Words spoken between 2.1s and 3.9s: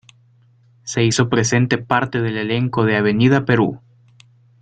del elenco de "Avenida Perú".